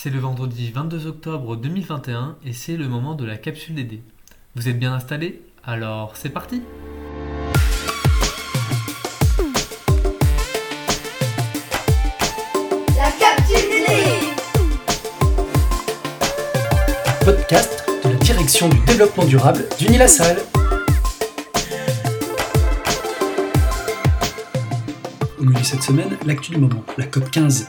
C'est 0.00 0.10
le 0.10 0.20
vendredi 0.20 0.70
22 0.70 1.08
octobre 1.08 1.56
2021 1.56 2.36
et 2.46 2.52
c'est 2.52 2.76
le 2.76 2.86
moment 2.86 3.16
de 3.16 3.24
la 3.24 3.36
capsule 3.36 3.74
DD. 3.74 4.00
Vous 4.54 4.68
êtes 4.68 4.78
bien 4.78 4.92
installés? 4.92 5.42
Alors 5.64 6.12
c'est 6.14 6.28
parti 6.28 6.62
La 12.96 13.10
capsule 13.18 13.68
DD 13.72 13.90
podcast 17.24 17.84
de 18.04 18.10
la 18.10 18.14
direction 18.18 18.68
du 18.68 18.78
développement 18.86 19.24
durable 19.24 19.64
d'Unilassal. 19.80 20.36
Au 25.40 25.42
menu 25.42 25.64
cette 25.64 25.82
semaine, 25.82 26.16
l'actu 26.24 26.52
du 26.52 26.58
moment, 26.58 26.84
la 26.96 27.06
COP 27.06 27.28
15. 27.32 27.68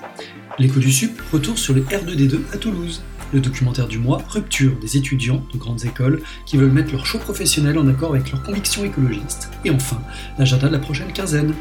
L'écho 0.59 0.81
du 0.81 0.91
SUP, 0.91 1.21
retour 1.31 1.57
sur 1.57 1.73
les 1.73 1.83
R2D2 1.83 2.41
à 2.51 2.57
Toulouse. 2.57 3.01
Le 3.31 3.39
documentaire 3.39 3.87
du 3.87 3.97
mois, 3.97 4.21
Rupture 4.27 4.77
des 4.81 4.97
étudiants 4.97 5.41
de 5.53 5.57
grandes 5.57 5.85
écoles 5.85 6.21
qui 6.45 6.57
veulent 6.57 6.69
mettre 6.69 6.91
leur 6.91 7.05
choix 7.05 7.21
professionnel 7.21 7.77
en 7.77 7.87
accord 7.87 8.13
avec 8.13 8.29
leurs 8.29 8.43
convictions 8.43 8.83
écologistes. 8.83 9.49
Et 9.63 9.71
enfin, 9.71 10.01
l'agenda 10.37 10.67
de 10.67 10.73
la 10.73 10.79
prochaine 10.79 11.13
quinzaine. 11.13 11.53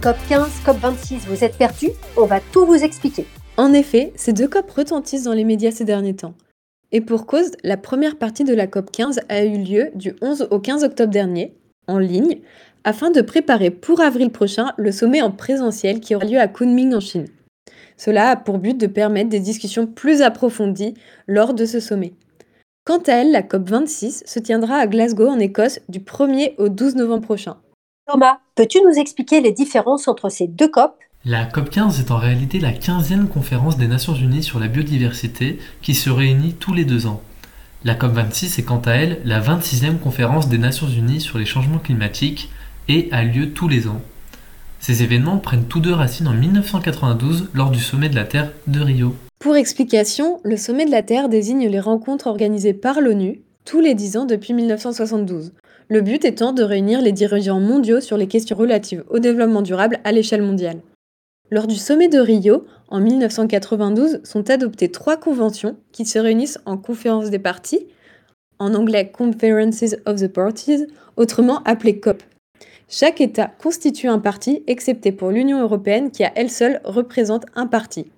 COP 0.00 0.16
15, 0.30 0.48
COP 0.64 0.80
26, 0.80 1.26
vous 1.26 1.44
êtes 1.44 1.58
perdus 1.58 1.90
On 2.16 2.24
va 2.24 2.40
tout 2.40 2.64
vous 2.64 2.82
expliquer. 2.82 3.26
En 3.58 3.72
effet, 3.72 4.12
ces 4.16 4.34
deux 4.34 4.48
COP 4.48 4.70
retentissent 4.70 5.22
dans 5.22 5.32
les 5.32 5.44
médias 5.44 5.70
ces 5.70 5.84
derniers 5.84 6.16
temps. 6.16 6.34
Et 6.92 7.00
pour 7.00 7.26
cause, 7.26 7.52
la 7.64 7.78
première 7.78 8.18
partie 8.18 8.44
de 8.44 8.54
la 8.54 8.66
COP 8.66 8.90
15 8.90 9.20
a 9.30 9.44
eu 9.44 9.56
lieu 9.56 9.90
du 9.94 10.14
11 10.20 10.48
au 10.50 10.60
15 10.60 10.84
octobre 10.84 11.12
dernier, 11.12 11.54
en 11.88 11.98
ligne, 11.98 12.40
afin 12.84 13.10
de 13.10 13.22
préparer 13.22 13.70
pour 13.70 14.00
avril 14.00 14.30
prochain 14.30 14.72
le 14.76 14.92
sommet 14.92 15.22
en 15.22 15.30
présentiel 15.30 16.00
qui 16.00 16.14
aura 16.14 16.26
lieu 16.26 16.38
à 16.38 16.48
Kunming 16.48 16.94
en 16.94 17.00
Chine. 17.00 17.28
Cela 17.96 18.30
a 18.30 18.36
pour 18.36 18.58
but 18.58 18.76
de 18.76 18.86
permettre 18.86 19.30
des 19.30 19.40
discussions 19.40 19.86
plus 19.86 20.20
approfondies 20.20 20.92
lors 21.26 21.54
de 21.54 21.64
ce 21.64 21.80
sommet. 21.80 22.12
Quant 22.84 23.02
à 23.06 23.12
elle, 23.12 23.32
la 23.32 23.42
COP 23.42 23.70
26 23.70 24.22
se 24.26 24.38
tiendra 24.38 24.76
à 24.76 24.86
Glasgow 24.86 25.28
en 25.28 25.38
Écosse 25.38 25.80
du 25.88 26.00
1er 26.00 26.54
au 26.58 26.68
12 26.68 26.96
novembre 26.96 27.24
prochain. 27.24 27.56
Thomas, 28.06 28.38
peux-tu 28.54 28.80
nous 28.82 29.00
expliquer 29.00 29.40
les 29.40 29.52
différences 29.52 30.08
entre 30.08 30.28
ces 30.28 30.46
deux 30.46 30.68
COP? 30.68 30.94
La 31.28 31.44
COP15 31.44 31.98
est 31.98 32.12
en 32.12 32.18
réalité 32.18 32.60
la 32.60 32.70
15e 32.70 33.26
conférence 33.26 33.76
des 33.76 33.88
Nations 33.88 34.14
Unies 34.14 34.44
sur 34.44 34.60
la 34.60 34.68
biodiversité 34.68 35.58
qui 35.82 35.96
se 35.96 36.08
réunit 36.08 36.52
tous 36.52 36.72
les 36.72 36.84
deux 36.84 37.08
ans. 37.08 37.20
La 37.82 37.96
COP26 37.96 38.60
est 38.60 38.62
quant 38.62 38.80
à 38.84 38.92
elle 38.92 39.18
la 39.24 39.40
26e 39.40 39.98
conférence 39.98 40.48
des 40.48 40.58
Nations 40.58 40.86
Unies 40.86 41.20
sur 41.20 41.38
les 41.38 41.44
changements 41.44 41.80
climatiques 41.80 42.48
et 42.86 43.08
a 43.10 43.24
lieu 43.24 43.50
tous 43.50 43.66
les 43.66 43.88
ans. 43.88 44.00
Ces 44.78 45.02
événements 45.02 45.38
prennent 45.38 45.64
tous 45.64 45.80
deux 45.80 45.92
racine 45.92 46.28
en 46.28 46.32
1992 46.32 47.48
lors 47.54 47.72
du 47.72 47.80
sommet 47.80 48.08
de 48.08 48.14
la 48.14 48.22
Terre 48.22 48.52
de 48.68 48.80
Rio. 48.80 49.16
Pour 49.40 49.56
explication, 49.56 50.38
le 50.44 50.56
sommet 50.56 50.86
de 50.86 50.92
la 50.92 51.02
Terre 51.02 51.28
désigne 51.28 51.66
les 51.66 51.80
rencontres 51.80 52.28
organisées 52.28 52.72
par 52.72 53.00
l'ONU 53.00 53.40
tous 53.64 53.80
les 53.80 53.94
10 53.94 54.18
ans 54.18 54.26
depuis 54.26 54.52
1972. 54.52 55.54
Le 55.88 56.02
but 56.02 56.24
étant 56.24 56.52
de 56.52 56.62
réunir 56.62 57.02
les 57.02 57.10
dirigeants 57.10 57.58
mondiaux 57.58 58.00
sur 58.00 58.16
les 58.16 58.28
questions 58.28 58.56
relatives 58.56 59.02
au 59.10 59.18
développement 59.18 59.62
durable 59.62 59.98
à 60.04 60.12
l'échelle 60.12 60.42
mondiale. 60.42 60.78
Lors 61.50 61.68
du 61.68 61.76
sommet 61.76 62.08
de 62.08 62.18
Rio, 62.18 62.66
en 62.88 63.00
1992, 63.00 64.20
sont 64.24 64.50
adoptées 64.50 64.90
trois 64.90 65.16
conventions 65.16 65.76
qui 65.92 66.04
se 66.04 66.18
réunissent 66.18 66.58
en 66.66 66.76
conférence 66.76 67.30
des 67.30 67.38
parties, 67.38 67.86
en 68.58 68.74
anglais 68.74 69.12
Conferences 69.12 69.94
of 70.06 70.20
the 70.20 70.26
Parties, 70.26 70.86
autrement 71.16 71.62
appelées 71.64 72.00
COP. 72.00 72.22
Chaque 72.88 73.20
État 73.20 73.52
constitue 73.62 74.08
un 74.08 74.18
parti, 74.18 74.64
excepté 74.66 75.12
pour 75.12 75.30
l'Union 75.30 75.60
européenne 75.60 76.10
qui 76.10 76.24
à 76.24 76.32
elle 76.34 76.50
seule 76.50 76.80
représente 76.84 77.46
un 77.54 77.66
parti. 77.68 78.10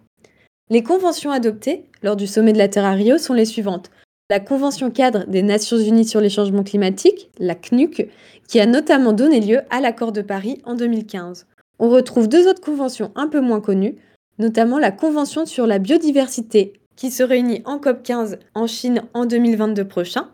Les 0.71 0.83
conventions 0.83 1.31
adoptées 1.31 1.85
lors 2.03 2.17
du 2.17 2.27
sommet 2.27 2.53
de 2.55 2.59
la 2.59 2.69
Terre 2.69 2.85
à 2.85 2.93
Rio 2.93 3.19
sont 3.19 3.35
les 3.35 3.47
suivantes. 3.47 3.91
La 4.31 4.41
Convention 4.41 4.91
cadre 4.91 5.27
des 5.27 5.43
Nations 5.43 5.79
Unies 5.79 6.07
sur 6.07 6.21
les 6.21 6.29
changements 6.31 6.63
climatiques, 6.63 7.31
la 7.39 7.55
CNUC, 7.55 8.11
qui 8.47 8.61
a 8.61 8.67
notamment 8.67 9.13
donné 9.13 9.41
lieu 9.41 9.61
à 9.71 9.81
l'accord 9.81 10.13
de 10.13 10.23
Paris 10.23 10.61
en 10.65 10.75
2015. 10.75 11.47
On 11.81 11.91
retrouve 11.91 12.29
deux 12.29 12.49
autres 12.49 12.61
conventions 12.61 13.13
un 13.15 13.29
peu 13.29 13.41
moins 13.41 13.61
connues, 13.61 13.97
notamment 14.39 14.79
la 14.79 14.91
Convention 14.91 15.47
sur 15.47 15.67
la 15.67 15.79
biodiversité, 15.79 16.73
qui 16.97 17.13
se 17.13 17.23
réunit 17.23 17.63
en 17.65 17.79
COP15 17.79 18.39
en 18.55 18.67
Chine 18.67 19.03
en 19.15 19.27
2022 19.27 19.85
prochain, 19.87 20.29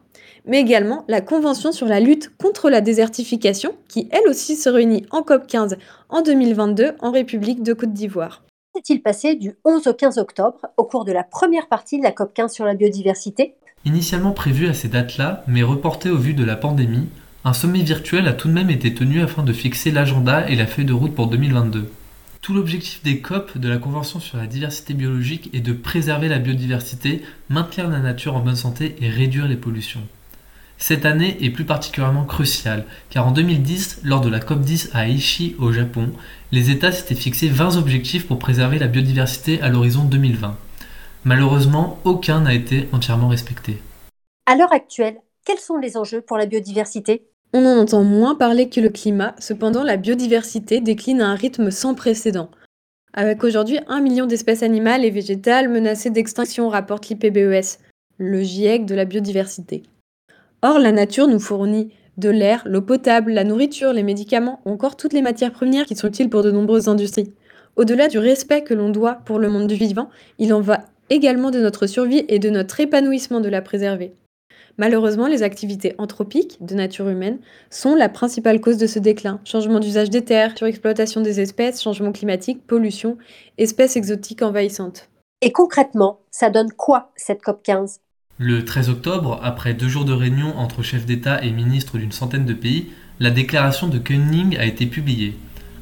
mais 0.46 0.60
également 0.60 1.04
la 1.08 1.20
Convention 1.20 1.72
sur 1.72 1.86
la 1.86 2.00
lutte 2.00 2.34
contre 2.38 2.70
la 2.70 2.80
désertification, 2.80 3.74
qui 3.88 4.08
elle 4.10 4.28
aussi 4.28 4.56
se 4.56 4.70
réunit 4.70 5.04
en 5.10 5.20
COP15 5.20 5.76
en 6.08 6.22
2022 6.22 6.92
en 7.00 7.10
République 7.10 7.62
de 7.62 7.74
Côte 7.74 7.92
d'Ivoire. 7.92 8.42
Qu'est-il 8.74 9.02
passé 9.02 9.34
du 9.34 9.52
11 9.66 9.86
au 9.86 9.92
15 9.92 10.16
octobre 10.18 10.60
au 10.78 10.84
cours 10.84 11.04
de 11.04 11.12
la 11.12 11.24
première 11.24 11.68
partie 11.68 11.98
de 11.98 12.02
la 12.02 12.12
COP 12.12 12.32
15 12.32 12.52
sur 12.52 12.64
la 12.64 12.74
biodiversité? 12.74 13.54
Initialement 13.84 14.32
prévu 14.32 14.66
à 14.66 14.74
ces 14.74 14.88
dates-là, 14.88 15.44
mais 15.46 15.62
reporté 15.62 16.08
au 16.08 16.16
vu 16.16 16.32
de 16.32 16.42
la 16.42 16.56
pandémie, 16.56 17.06
un 17.46 17.52
sommet 17.52 17.82
virtuel 17.82 18.26
a 18.26 18.32
tout 18.32 18.48
de 18.48 18.54
même 18.54 18.70
été 18.70 18.94
tenu 18.94 19.20
afin 19.20 19.42
de 19.42 19.52
fixer 19.52 19.90
l'agenda 19.90 20.48
et 20.48 20.56
la 20.56 20.66
feuille 20.66 20.86
de 20.86 20.94
route 20.94 21.14
pour 21.14 21.26
2022. 21.26 21.90
Tout 22.40 22.54
l'objectif 22.54 23.02
des 23.02 23.20
COP 23.20 23.58
de 23.58 23.68
la 23.68 23.76
Convention 23.76 24.18
sur 24.18 24.38
la 24.38 24.46
diversité 24.46 24.94
biologique 24.94 25.50
est 25.52 25.60
de 25.60 25.74
préserver 25.74 26.28
la 26.28 26.38
biodiversité, 26.38 27.22
maintenir 27.50 27.90
la 27.90 27.98
nature 27.98 28.34
en 28.34 28.40
bonne 28.40 28.56
santé 28.56 28.96
et 29.00 29.10
réduire 29.10 29.46
les 29.46 29.56
pollutions. 29.56 30.00
Cette 30.78 31.04
année 31.04 31.36
est 31.44 31.50
plus 31.50 31.66
particulièrement 31.66 32.24
cruciale, 32.24 32.86
car 33.10 33.26
en 33.26 33.30
2010, 33.30 34.00
lors 34.04 34.22
de 34.22 34.30
la 34.30 34.40
COP10 34.40 34.90
à 34.94 35.06
Aichi 35.06 35.54
au 35.58 35.70
Japon, 35.70 36.12
les 36.50 36.70
États 36.70 36.92
s'étaient 36.92 37.14
fixés 37.14 37.48
20 37.48 37.76
objectifs 37.76 38.26
pour 38.26 38.38
préserver 38.38 38.78
la 38.78 38.88
biodiversité 38.88 39.60
à 39.60 39.68
l'horizon 39.68 40.04
2020. 40.04 40.56
Malheureusement, 41.24 42.00
aucun 42.04 42.40
n'a 42.40 42.54
été 42.54 42.88
entièrement 42.92 43.28
respecté. 43.28 43.82
À 44.46 44.56
l'heure 44.56 44.72
actuelle, 44.72 45.18
quels 45.44 45.58
sont 45.58 45.76
les 45.76 45.98
enjeux 45.98 46.22
pour 46.22 46.38
la 46.38 46.46
biodiversité? 46.46 47.22
On 47.56 47.64
en 47.66 47.78
entend 47.78 48.02
moins 48.02 48.34
parler 48.34 48.68
que 48.68 48.80
le 48.80 48.88
climat, 48.88 49.36
cependant 49.38 49.84
la 49.84 49.96
biodiversité 49.96 50.80
décline 50.80 51.20
à 51.20 51.28
un 51.28 51.36
rythme 51.36 51.70
sans 51.70 51.94
précédent. 51.94 52.50
Avec 53.12 53.44
aujourd'hui 53.44 53.78
1 53.86 54.00
million 54.00 54.26
d'espèces 54.26 54.64
animales 54.64 55.04
et 55.04 55.10
végétales 55.10 55.68
menacées 55.68 56.10
d'extinction, 56.10 56.68
rapporte 56.68 57.08
l'IPBES, 57.08 57.78
le 58.18 58.42
GIEC 58.42 58.86
de 58.86 58.96
la 58.96 59.04
biodiversité. 59.04 59.84
Or, 60.62 60.80
la 60.80 60.90
nature 60.90 61.28
nous 61.28 61.38
fournit 61.38 61.92
de 62.16 62.28
l'air, 62.28 62.64
l'eau 62.66 62.82
potable, 62.82 63.30
la 63.30 63.44
nourriture, 63.44 63.92
les 63.92 64.02
médicaments 64.02 64.60
ou 64.64 64.70
encore 64.70 64.96
toutes 64.96 65.12
les 65.12 65.22
matières 65.22 65.52
premières 65.52 65.86
qui 65.86 65.94
sont 65.94 66.08
utiles 66.08 66.30
pour 66.30 66.42
de 66.42 66.50
nombreuses 66.50 66.88
industries. 66.88 67.32
Au-delà 67.76 68.08
du 68.08 68.18
respect 68.18 68.62
que 68.62 68.74
l'on 68.74 68.88
doit 68.88 69.20
pour 69.26 69.38
le 69.38 69.48
monde 69.48 69.68
du 69.68 69.76
vivant, 69.76 70.10
il 70.40 70.52
en 70.52 70.60
va 70.60 70.86
également 71.08 71.52
de 71.52 71.60
notre 71.60 71.86
survie 71.86 72.24
et 72.26 72.40
de 72.40 72.50
notre 72.50 72.80
épanouissement 72.80 73.38
de 73.38 73.48
la 73.48 73.62
préserver. 73.62 74.12
Malheureusement, 74.76 75.28
les 75.28 75.42
activités 75.42 75.94
anthropiques 75.98 76.58
de 76.60 76.74
nature 76.74 77.08
humaine 77.08 77.38
sont 77.70 77.94
la 77.94 78.08
principale 78.08 78.60
cause 78.60 78.76
de 78.76 78.86
ce 78.86 78.98
déclin. 78.98 79.40
Changement 79.44 79.78
d'usage 79.78 80.10
des 80.10 80.24
terres, 80.24 80.56
surexploitation 80.56 81.20
des 81.20 81.40
espèces, 81.40 81.82
changement 81.82 82.12
climatique, 82.12 82.66
pollution, 82.66 83.16
espèces 83.56 83.96
exotiques 83.96 84.42
envahissantes. 84.42 85.08
Et 85.42 85.52
concrètement, 85.52 86.20
ça 86.30 86.50
donne 86.50 86.72
quoi 86.72 87.12
cette 87.14 87.42
COP 87.42 87.62
15 87.62 88.00
Le 88.38 88.64
13 88.64 88.90
octobre, 88.90 89.38
après 89.42 89.74
deux 89.74 89.88
jours 89.88 90.04
de 90.04 90.12
réunion 90.12 90.56
entre 90.56 90.82
chefs 90.82 91.06
d'État 91.06 91.42
et 91.44 91.50
ministres 91.50 91.98
d'une 91.98 92.12
centaine 92.12 92.46
de 92.46 92.54
pays, 92.54 92.90
la 93.20 93.30
déclaration 93.30 93.86
de 93.86 93.98
Koenig 93.98 94.56
a 94.56 94.64
été 94.64 94.86
publiée 94.86 95.34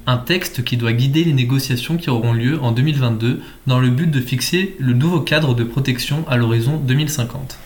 un 0.07 0.19
texte 0.19 0.65
qui 0.65 0.77
doit 0.77 0.93
guider 0.93 1.25
les 1.25 1.33
négociations 1.33 1.97
qui 1.97 2.11
auront 2.11 2.33
lieu 2.33 2.61
en 2.61 2.73
2022 2.73 3.41
dans 3.67 3.79
le 3.79 3.89
but 3.89 4.11
de 4.11 4.21
fixer 4.21 4.75
le 4.81 4.95
nouveau 4.95 5.21
cadre 5.21 5.55
de 5.55 5.65
protection 5.65 6.25
à 6.29 6.37
l'horizon 6.37 6.77
2050. 6.77 7.59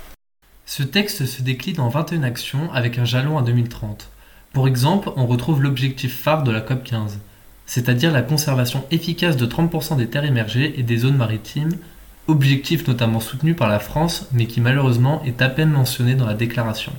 Ce 0.69 0.83
texte 0.83 1.27
se 1.27 1.43
décline 1.43 1.79
en 1.79 1.89
21 1.89 2.25
actions 2.25 2.73
avec 2.73 2.99
un 2.99 3.05
jalon 3.05 3.39
à 3.39 3.43
2030. 3.43 4.11
Pour 4.53 4.67
exemple, 4.67 5.11
on 5.15 5.25
retrouve 5.25 5.63
l'objectif 5.63 6.19
phare 6.21 6.43
de 6.43 6.51
la 6.51 6.61
COP15, 6.61 7.19
c'est-à-dire 7.67 8.11
la 8.11 8.23
conservation 8.23 8.85
efficace 8.91 9.37
de 9.37 9.47
30% 9.47 9.97
des 9.97 10.09
terres 10.09 10.25
émergées 10.25 10.75
et 10.77 10.83
des 10.83 10.99
zones 10.99 11.17
maritimes, 11.17 11.77
objectif 12.27 12.89
notamment 12.89 13.21
soutenu 13.21 13.55
par 13.55 13.69
la 13.69 13.79
France 13.79 14.27
mais 14.33 14.47
qui 14.47 14.61
malheureusement 14.61 15.23
est 15.25 15.41
à 15.41 15.49
peine 15.49 15.71
mentionné 15.71 16.17
dans 16.17 16.27
la 16.27 16.35
déclaration. 16.35 16.93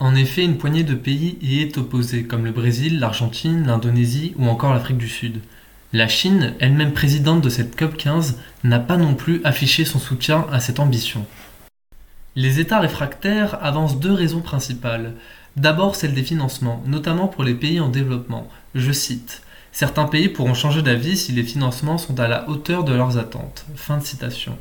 En 0.00 0.14
effet, 0.14 0.44
une 0.44 0.58
poignée 0.58 0.82
de 0.82 0.94
pays 0.94 1.38
y 1.40 1.60
est 1.60 1.78
opposée, 1.78 2.24
comme 2.24 2.44
le 2.44 2.52
Brésil, 2.52 3.00
l'Argentine, 3.00 3.66
l'Indonésie 3.66 4.34
ou 4.36 4.48
encore 4.48 4.74
l'Afrique 4.74 4.98
du 4.98 5.08
Sud. 5.08 5.40
La 5.94 6.08
Chine, 6.08 6.52
elle-même 6.58 6.92
présidente 6.92 7.40
de 7.40 7.48
cette 7.48 7.80
COP15, 7.80 8.34
n'a 8.64 8.80
pas 8.80 8.98
non 8.98 9.14
plus 9.14 9.40
affiché 9.44 9.86
son 9.86 9.98
soutien 9.98 10.46
à 10.52 10.60
cette 10.60 10.78
ambition. 10.78 11.24
Les 12.36 12.58
États 12.58 12.80
réfractaires 12.80 13.58
avancent 13.62 14.00
deux 14.00 14.12
raisons 14.12 14.40
principales. 14.40 15.12
D'abord 15.56 15.94
celle 15.94 16.14
des 16.14 16.24
financements, 16.24 16.82
notamment 16.84 17.28
pour 17.28 17.44
les 17.44 17.54
pays 17.54 17.78
en 17.78 17.88
développement. 17.88 18.48
Je 18.74 18.90
cite 18.90 19.42
Certains 19.70 20.06
pays 20.06 20.28
pourront 20.28 20.54
changer 20.54 20.82
d'avis 20.82 21.16
si 21.16 21.30
les 21.32 21.44
financements 21.44 21.98
sont 21.98 22.18
à 22.18 22.26
la 22.26 22.48
hauteur 22.48 22.82
de 22.82 22.92
leurs 22.92 23.18
attentes. 23.18 23.64
Fin 23.76 23.98
de 23.98 24.04
citation. 24.04 24.58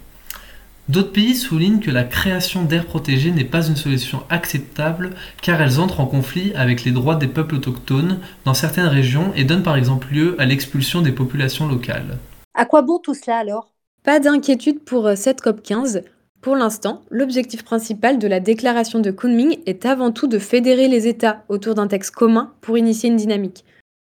D'autres 0.87 1.13
pays 1.13 1.35
soulignent 1.35 1.79
que 1.79 1.89
la 1.89 2.03
création 2.03 2.63
d'aires 2.63 2.85
protégées 2.85 3.31
n'est 3.31 3.43
pas 3.43 3.65
une 3.65 3.75
solution 3.75 4.21
acceptable 4.29 5.15
car 5.41 5.59
elles 5.59 5.79
entrent 5.79 5.99
en 5.99 6.05
conflit 6.05 6.53
avec 6.53 6.83
les 6.83 6.91
droits 6.91 7.15
des 7.15 7.27
peuples 7.27 7.55
autochtones 7.55 8.19
dans 8.45 8.53
certaines 8.53 8.87
régions 8.87 9.31
et 9.35 9.45
donnent 9.45 9.63
par 9.63 9.77
exemple 9.77 10.13
lieu 10.13 10.35
à 10.39 10.45
l'expulsion 10.45 11.01
des 11.01 11.11
populations 11.11 11.67
locales. 11.67 12.19
À 12.53 12.65
quoi 12.65 12.83
bon 12.83 12.99
tout 12.99 13.15
cela 13.15 13.37
alors? 13.37 13.71
Pas 14.03 14.19
d'inquiétude 14.19 14.83
pour 14.83 15.07
euh, 15.07 15.15
cette 15.15 15.41
COP15. 15.41 16.03
Pour 16.43 16.57
l'instant, 16.57 17.03
l'objectif 17.09 17.63
principal 17.63 18.19
de 18.19 18.27
la 18.27 18.41
déclaration 18.41 18.99
de 18.99 19.11
Kunming 19.11 19.59
est 19.65 19.85
avant 19.85 20.11
tout 20.11 20.27
de 20.27 20.37
fédérer 20.37 20.89
les 20.89 21.07
États 21.07 21.45
autour 21.47 21.73
d'un 21.73 21.87
texte 21.87 22.11
commun 22.11 22.51
pour 22.59 22.77
initier 22.77 23.09
une 23.09 23.15
dynamique. 23.15 23.63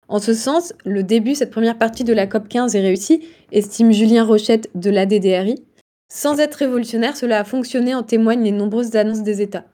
En 0.08 0.18
ce 0.18 0.34
sens, 0.34 0.74
le 0.84 1.04
début, 1.04 1.36
cette 1.36 1.52
première 1.52 1.78
partie 1.78 2.04
de 2.04 2.12
la 2.12 2.26
COP15 2.26 2.76
est 2.76 2.82
réussi, 2.82 3.22
estime 3.52 3.92
Julien 3.92 4.24
Rochette 4.24 4.72
de 4.74 4.90
l'ADDRI, 4.90 5.64
sans 6.12 6.40
être 6.40 6.56
révolutionnaire, 6.56 7.16
cela 7.16 7.40
a 7.40 7.44
fonctionné, 7.44 7.94
en 7.94 8.02
témoignent 8.02 8.44
les 8.44 8.52
nombreuses 8.52 8.96
annonces 8.96 9.22
des 9.22 9.44
États. 9.44 9.66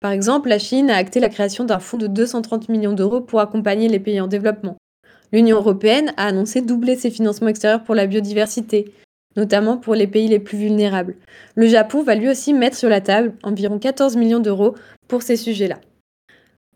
Par 0.00 0.12
exemple, 0.12 0.50
la 0.50 0.58
Chine 0.58 0.90
a 0.90 0.96
acté 0.96 1.18
la 1.18 1.30
création 1.30 1.64
d'un 1.64 1.78
fonds 1.78 1.96
de 1.96 2.08
230 2.08 2.68
millions 2.68 2.92
d'euros 2.92 3.22
pour 3.22 3.40
accompagner 3.40 3.88
les 3.88 4.00
pays 4.00 4.20
en 4.20 4.26
développement. 4.26 4.76
L'Union 5.32 5.56
européenne 5.56 6.12
a 6.18 6.26
annoncé 6.26 6.60
doubler 6.60 6.96
ses 6.96 7.10
financements 7.10 7.48
extérieurs 7.48 7.84
pour 7.84 7.94
la 7.94 8.06
biodiversité, 8.06 8.92
notamment 9.36 9.76
pour 9.76 9.94
les 9.94 10.06
pays 10.06 10.28
les 10.28 10.38
plus 10.38 10.58
vulnérables. 10.58 11.16
Le 11.54 11.66
Japon 11.66 12.02
va 12.02 12.14
lui 12.14 12.28
aussi 12.28 12.52
mettre 12.52 12.76
sur 12.76 12.88
la 12.88 13.00
table 13.00 13.34
environ 13.42 13.78
14 13.78 14.16
millions 14.16 14.40
d'euros 14.40 14.74
pour 15.08 15.22
ces 15.22 15.36
sujets-là. 15.36 15.78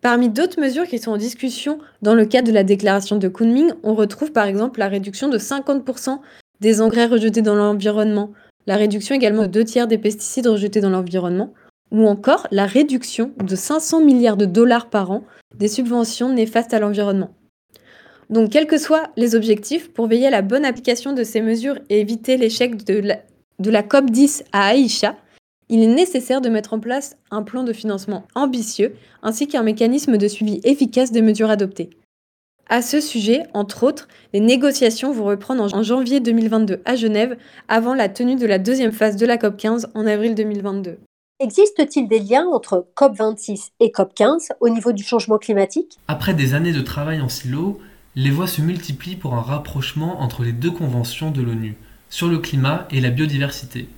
Parmi 0.03 0.29
d'autres 0.29 0.61
mesures 0.61 0.87
qui 0.87 0.99
sont 0.99 1.13
en 1.13 1.17
discussion 1.17 1.79
dans 2.03 2.15
le 2.15 2.27
cadre 2.27 2.49
de 2.49 2.53
la 2.53 2.65
déclaration 2.65 3.17
de 3.17 3.29
Kunming, 3.29 3.73
on 3.83 3.95
retrouve 3.95 4.31
par 4.31 4.47
exemple 4.47 4.79
la 4.79 4.89
réduction 4.89 5.29
de 5.29 5.39
50% 5.39 6.21
des 6.61 6.81
engrais 6.81 7.07
rejetés 7.07 7.43
dans 7.43 7.55
l'environnement, 7.55 8.33
la 8.67 8.77
réduction 8.77 9.15
également 9.15 9.43
de 9.43 9.49
deux 9.49 9.65
tiers 9.65 9.87
des 9.87 9.99
pesticides 9.99 10.47
rejetés 10.47 10.81
dans 10.81 10.91
l'environnement, 10.91 11.53
ou 11.91 12.07
encore 12.07 12.47
la 12.51 12.67
réduction 12.67 13.33
de 13.43 13.57
500 13.57 14.05
milliards 14.05 14.37
de 14.37 14.47
dollars 14.47 14.91
par 14.91 15.11
an 15.11 15.25
des 15.57 15.69
subventions 15.69 16.33
néfastes 16.33 16.75
à 16.75 16.79
l'environnement. 16.79 17.31
Donc, 18.29 18.51
quels 18.51 18.67
que 18.67 18.79
soient 18.79 19.11
les 19.17 19.35
objectifs, 19.35 19.93
pour 19.93 20.09
veiller 20.09 20.27
à 20.27 20.31
la 20.31 20.43
bonne 20.43 20.65
application 20.65 21.13
de 21.13 21.23
ces 21.23 21.41
mesures 21.41 21.79
et 21.89 22.01
éviter 22.01 22.37
l'échec 22.37 22.85
de 22.85 22.99
la, 23.01 23.19
de 23.59 23.71
la 23.71 23.83
COP10 23.83 24.43
à 24.53 24.67
Aïcha, 24.67 25.17
il 25.69 25.83
est 25.83 25.95
nécessaire 25.95 26.41
de 26.41 26.49
mettre 26.49 26.75
en 26.75 26.81
place 26.81 27.17
un 27.31 27.43
plan 27.43 27.65
de 27.65 27.73
financement 27.73 28.25
ambitieux 28.35 28.95
ainsi 29.23 29.49
qu'un 29.49 29.63
mécanisme 29.63 30.17
de 30.17 30.29
suivi 30.29 30.61
efficace 30.65 31.13
des 31.13 31.23
mesures 31.23 31.51
adoptées. 31.51 31.91
À 32.69 32.83
ce 32.83 33.01
sujet, 33.01 33.45
entre 33.55 33.85
autres, 33.85 34.09
les 34.33 34.41
négociations 34.41 35.13
vont 35.13 35.25
reprendre 35.27 35.73
en 35.73 35.83
janvier 35.85 36.19
2022 36.19 36.81
à 36.85 36.97
Genève, 36.97 37.37
avant 37.69 37.95
la 37.95 38.09
tenue 38.09 38.35
de 38.35 38.47
la 38.47 38.59
deuxième 38.59 38.91
phase 38.91 39.17
de 39.17 39.27
la 39.27 39.37
COP15 39.37 39.87
en 39.95 40.07
avril 40.07 40.35
2022. 40.35 40.99
Existe-t-il 41.39 42.09
des 42.09 42.19
liens 42.19 42.47
entre 42.47 42.89
COP26 42.97 43.71
et 43.79 43.91
COP15 43.91 44.51
au 44.61 44.69
niveau 44.69 44.93
du 44.93 45.05
changement 45.05 45.39
climatique? 45.39 45.99
Après 46.09 46.35
des 46.35 46.55
années 46.55 46.73
de 46.73 46.81
travail 46.81 47.21
en 47.21 47.29
silo, 47.29 47.79
les 48.19 48.31
voix 48.31 48.47
se 48.47 48.63
multiplient 48.63 49.17
pour 49.17 49.35
un 49.35 49.43
rapprochement 49.43 50.23
entre 50.23 50.43
les 50.43 50.53
deux 50.53 50.71
conventions 50.71 51.31
de 51.31 51.43
l'ONU, 51.43 51.77
sur 52.09 52.29
le 52.29 52.39
climat 52.39 52.89
et 52.91 53.03
la 53.03 53.11
biodiversité. 53.11 53.89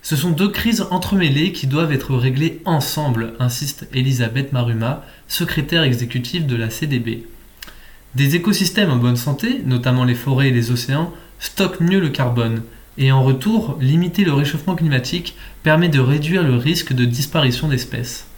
Ce 0.00 0.14
sont 0.14 0.30
deux 0.30 0.48
crises 0.48 0.86
entremêlées 0.92 1.50
qui 1.50 1.66
doivent 1.66 1.92
être 1.92 2.14
réglées 2.14 2.62
ensemble, 2.64 3.34
insiste 3.40 3.88
Elisabeth 3.92 4.52
Maruma, 4.52 5.04
secrétaire 5.26 5.82
exécutive 5.82 6.46
de 6.46 6.54
la 6.54 6.70
CDB. 6.70 7.26
Des 8.14 8.36
écosystèmes 8.36 8.90
en 8.90 8.96
bonne 8.96 9.16
santé, 9.16 9.60
notamment 9.66 10.04
les 10.04 10.14
forêts 10.14 10.48
et 10.48 10.52
les 10.52 10.70
océans, 10.70 11.12
stockent 11.40 11.80
mieux 11.80 12.00
le 12.00 12.10
carbone, 12.10 12.62
et 12.96 13.10
en 13.10 13.24
retour, 13.24 13.76
limiter 13.80 14.24
le 14.24 14.32
réchauffement 14.32 14.76
climatique 14.76 15.34
permet 15.64 15.88
de 15.88 16.00
réduire 16.00 16.44
le 16.44 16.56
risque 16.56 16.92
de 16.92 17.04
disparition 17.04 17.66
d'espèces. 17.66 18.28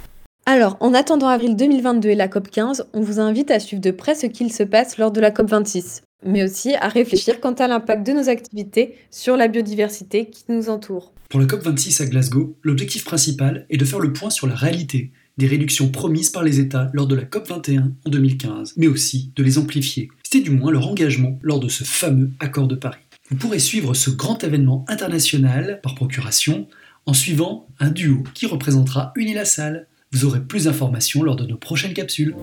Alors, 0.53 0.77
en 0.81 0.95
attendant 0.95 1.29
avril 1.29 1.55
2022 1.55 2.09
et 2.09 2.15
la 2.17 2.27
COP15, 2.27 2.83
on 2.93 3.03
vous 3.03 3.21
invite 3.21 3.53
à 3.53 3.61
suivre 3.61 3.81
de 3.81 3.93
près 3.93 4.17
ce 4.17 4.27
qu'il 4.27 4.53
se 4.53 4.65
passe 4.65 4.99
lors 4.99 5.13
de 5.13 5.21
la 5.21 5.31
COP26, 5.31 6.03
mais 6.27 6.43
aussi 6.43 6.75
à 6.75 6.89
réfléchir 6.89 7.39
quant 7.39 7.53
à 7.53 7.69
l'impact 7.69 8.05
de 8.05 8.15
nos 8.15 8.29
activités 8.29 8.97
sur 9.13 9.37
la 9.37 9.47
biodiversité 9.47 10.29
qui 10.29 10.43
nous 10.49 10.69
entoure. 10.69 11.13
Pour 11.29 11.39
la 11.39 11.47
COP26 11.47 12.03
à 12.03 12.07
Glasgow, 12.07 12.57
l'objectif 12.65 13.05
principal 13.05 13.65
est 13.71 13.77
de 13.77 13.85
faire 13.85 14.01
le 14.01 14.13
point 14.13 14.31
sur 14.31 14.49
la 14.49 14.57
réalité 14.57 15.13
des 15.39 15.47
réductions 15.47 15.89
promises 15.89 16.31
par 16.31 16.43
les 16.43 16.59
États 16.59 16.91
lors 16.95 17.07
de 17.07 17.15
la 17.15 17.23
COP21 17.23 17.93
en 18.05 18.11
2015, 18.11 18.75
mais 18.77 18.89
aussi 18.89 19.31
de 19.37 19.45
les 19.45 19.57
amplifier. 19.57 20.09
C'était 20.25 20.43
du 20.43 20.51
moins 20.51 20.73
leur 20.73 20.89
engagement 20.89 21.39
lors 21.43 21.61
de 21.61 21.69
ce 21.69 21.85
fameux 21.85 22.33
accord 22.41 22.67
de 22.67 22.75
Paris. 22.75 22.99
Vous 23.31 23.37
pourrez 23.37 23.61
suivre 23.61 23.95
ce 23.95 24.11
grand 24.11 24.43
événement 24.43 24.85
international 24.89 25.79
par 25.81 25.95
procuration 25.95 26.67
en 27.07 27.13
suivant 27.13 27.69
un 27.79 27.91
duo 27.91 28.25
qui 28.35 28.47
représentera 28.47 29.13
Unilassal. 29.15 29.87
Vous 30.13 30.25
aurez 30.25 30.41
plus 30.41 30.65
d'informations 30.65 31.23
lors 31.23 31.37
de 31.37 31.47
nos 31.47 31.57
prochaines 31.57 31.95
capsules. 31.95 32.35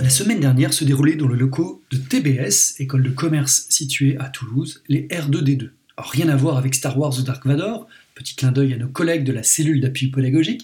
La 0.00 0.10
semaine 0.10 0.40
dernière 0.40 0.72
se 0.72 0.84
déroulait 0.84 1.16
dans 1.16 1.28
le 1.28 1.36
locaux 1.36 1.82
de 1.90 1.96
TBS, 1.98 2.80
école 2.80 3.02
de 3.02 3.10
commerce 3.10 3.66
située 3.68 4.16
à 4.18 4.28
Toulouse, 4.28 4.82
les 4.88 5.06
R2D2 5.08 5.70
rien 5.96 6.28
à 6.28 6.36
voir 6.36 6.56
avec 6.56 6.74
Star 6.74 6.98
Wars 6.98 7.18
ou 7.18 7.22
Dark 7.22 7.46
Vador, 7.46 7.86
petit 8.14 8.34
clin 8.34 8.52
d'œil 8.52 8.74
à 8.74 8.76
nos 8.76 8.88
collègues 8.88 9.24
de 9.24 9.32
la 9.32 9.42
cellule 9.42 9.80
d'appui 9.80 10.08
pédagogique, 10.08 10.62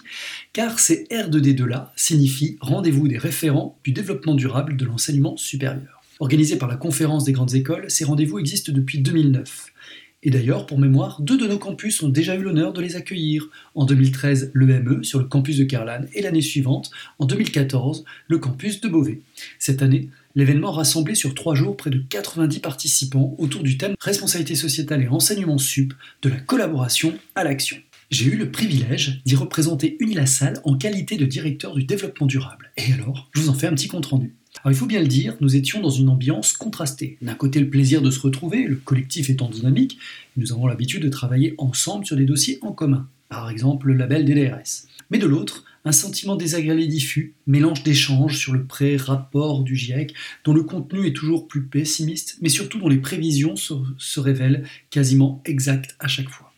car 0.53 0.79
ces 0.79 1.05
R2D2-là 1.05 1.93
signifient 1.95 2.57
Rendez-vous 2.61 3.07
des 3.07 3.17
référents 3.17 3.79
du 3.83 3.91
développement 3.91 4.35
durable 4.35 4.77
de 4.77 4.85
l'enseignement 4.85 5.37
supérieur. 5.37 6.01
Organisé 6.19 6.57
par 6.57 6.69
la 6.69 6.75
conférence 6.75 7.23
des 7.23 7.31
grandes 7.31 7.55
écoles, 7.55 7.89
ces 7.89 8.05
rendez-vous 8.05 8.39
existent 8.39 8.71
depuis 8.71 8.99
2009. 8.99 9.71
Et 10.23 10.29
d'ailleurs, 10.29 10.67
pour 10.67 10.77
mémoire, 10.77 11.21
deux 11.21 11.37
de 11.37 11.47
nos 11.47 11.57
campus 11.57 12.03
ont 12.03 12.09
déjà 12.09 12.35
eu 12.35 12.43
l'honneur 12.43 12.73
de 12.73 12.81
les 12.81 12.95
accueillir. 12.95 13.49
En 13.73 13.85
2013, 13.85 14.51
l'EME 14.53 15.03
sur 15.03 15.19
le 15.19 15.25
campus 15.25 15.57
de 15.57 15.63
Carlan 15.63 16.05
et 16.13 16.21
l'année 16.21 16.41
suivante, 16.41 16.91
en 17.17 17.25
2014, 17.25 18.05
le 18.27 18.37
campus 18.37 18.81
de 18.81 18.89
Beauvais. 18.89 19.21
Cette 19.59 19.81
année, 19.81 20.09
L'événement 20.35 20.71
rassemblait 20.71 21.15
sur 21.15 21.33
trois 21.33 21.55
jours 21.55 21.75
près 21.75 21.89
de 21.89 21.97
90 21.97 22.59
participants 22.59 23.35
autour 23.37 23.63
du 23.63 23.77
thème 23.77 23.95
Responsabilité 23.99 24.55
sociétale 24.55 25.03
et 25.03 25.07
enseignement 25.07 25.57
sup, 25.57 25.93
de 26.21 26.29
la 26.29 26.39
collaboration 26.39 27.17
à 27.35 27.43
l'action. 27.43 27.77
J'ai 28.09 28.25
eu 28.25 28.37
le 28.37 28.51
privilège 28.51 29.21
d'y 29.25 29.35
représenter 29.35 29.97
Unilassal 29.99 30.61
en 30.63 30.77
qualité 30.77 31.17
de 31.17 31.25
directeur 31.25 31.75
du 31.75 31.83
développement 31.83 32.27
durable. 32.27 32.71
Et 32.77 32.93
alors, 32.93 33.29
je 33.33 33.41
vous 33.41 33.49
en 33.49 33.53
fais 33.53 33.67
un 33.67 33.73
petit 33.73 33.87
compte-rendu. 33.87 34.33
Alors 34.59 34.73
il 34.73 34.77
faut 34.77 34.85
bien 34.85 35.01
le 35.01 35.07
dire, 35.07 35.35
nous 35.41 35.55
étions 35.55 35.81
dans 35.81 35.89
une 35.89 36.09
ambiance 36.09 36.53
contrastée. 36.53 37.17
D'un 37.21 37.35
côté 37.35 37.59
le 37.59 37.69
plaisir 37.69 38.01
de 38.01 38.11
se 38.11 38.19
retrouver, 38.19 38.63
le 38.63 38.75
collectif 38.75 39.29
étant 39.29 39.49
dynamique, 39.49 39.97
nous 40.37 40.51
avons 40.51 40.67
l'habitude 40.67 41.03
de 41.03 41.09
travailler 41.09 41.55
ensemble 41.57 42.05
sur 42.05 42.15
des 42.15 42.25
dossiers 42.25 42.59
en 42.61 42.71
commun, 42.71 43.07
par 43.29 43.49
exemple 43.49 43.87
le 43.87 43.93
label 43.95 44.25
DDRS. 44.25 44.87
Mais 45.09 45.17
de 45.17 45.25
l'autre, 45.25 45.63
un 45.83 45.91
sentiment 45.91 46.35
désagréable 46.35 46.81
et 46.81 46.87
diffus, 46.87 47.33
mélange 47.47 47.83
d'échanges 47.83 48.37
sur 48.37 48.53
le 48.53 48.65
pré-rapport 48.65 49.63
du 49.63 49.75
GIEC, 49.75 50.13
dont 50.43 50.53
le 50.53 50.63
contenu 50.63 51.07
est 51.07 51.15
toujours 51.15 51.47
plus 51.47 51.63
pessimiste, 51.63 52.37
mais 52.41 52.49
surtout 52.49 52.77
dont 52.77 52.89
les 52.89 52.99
prévisions 52.99 53.55
se, 53.55 53.73
se 53.97 54.19
révèlent 54.19 54.63
quasiment 54.89 55.41
exactes 55.45 55.95
à 55.99 56.07
chaque 56.07 56.29
fois. 56.29 56.50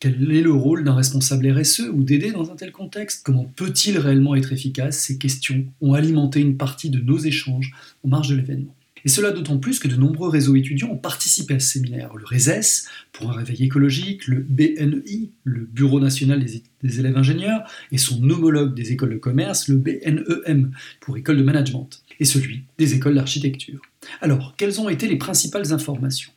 Quel 0.00 0.32
est 0.32 0.40
le 0.40 0.52
rôle 0.52 0.82
d'un 0.82 0.94
responsable 0.94 1.50
RSE 1.50 1.90
ou 1.92 2.02
d'aider 2.02 2.32
dans 2.32 2.50
un 2.50 2.56
tel 2.56 2.72
contexte? 2.72 3.22
Comment 3.22 3.44
peut-il 3.54 3.98
réellement 3.98 4.34
être 4.34 4.50
efficace? 4.50 4.98
Ces 4.98 5.18
questions 5.18 5.66
ont 5.82 5.92
alimenté 5.92 6.40
une 6.40 6.56
partie 6.56 6.88
de 6.88 7.00
nos 7.00 7.18
échanges 7.18 7.74
en 8.02 8.08
marge 8.08 8.30
de 8.30 8.36
l'événement. 8.36 8.74
Et 9.04 9.10
cela 9.10 9.30
d'autant 9.30 9.58
plus 9.58 9.78
que 9.78 9.88
de 9.88 9.96
nombreux 9.96 10.30
réseaux 10.30 10.56
étudiants 10.56 10.88
ont 10.92 10.96
participé 10.96 11.52
à 11.52 11.60
ce 11.60 11.68
séminaire. 11.68 12.14
Le 12.16 12.24
RESES, 12.24 12.86
pour 13.12 13.30
un 13.30 13.34
réveil 13.34 13.64
écologique, 13.64 14.26
le 14.26 14.40
BNI, 14.40 15.32
le 15.44 15.68
Bureau 15.70 16.00
national 16.00 16.42
des, 16.42 16.98
élèves 16.98 17.18
ingénieurs, 17.18 17.70
et 17.92 17.98
son 17.98 18.22
homologue 18.30 18.74
des 18.74 18.92
écoles 18.92 19.12
de 19.12 19.18
commerce, 19.18 19.68
le 19.68 19.76
BNEM, 19.76 20.72
pour 21.00 21.18
école 21.18 21.36
de 21.36 21.42
management, 21.42 22.02
et 22.20 22.24
celui 22.24 22.62
des 22.78 22.94
écoles 22.94 23.16
d'architecture. 23.16 23.82
Alors, 24.22 24.54
quelles 24.56 24.80
ont 24.80 24.88
été 24.88 25.08
les 25.08 25.16
principales 25.16 25.74
informations? 25.74 26.32